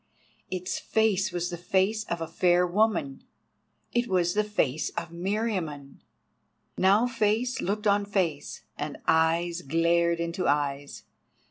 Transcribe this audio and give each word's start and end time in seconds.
its 0.49 0.79
face 0.79 1.31
was 1.31 1.51
the 1.51 1.57
face 1.57 2.05
of 2.05 2.21
a 2.21 2.27
fair 2.27 2.65
woman—it 2.65 4.07
was 4.07 4.33
the 4.33 4.43
face 4.43 4.89
of 4.97 5.11
Meriamun! 5.11 5.99
Now 6.75 7.05
face 7.05 7.61
looked 7.61 7.85
on 7.85 8.05
face, 8.05 8.63
and 8.79 8.97
eyes 9.07 9.61
glared 9.61 10.19
into 10.19 10.47
eyes. 10.47 11.03